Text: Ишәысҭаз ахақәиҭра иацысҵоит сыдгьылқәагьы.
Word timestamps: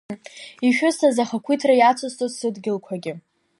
Ишәысҭаз 0.67 1.17
ахақәиҭра 1.23 1.73
иацысҵоит 1.77 2.33
сыдгьылқәагьы. 2.37 3.13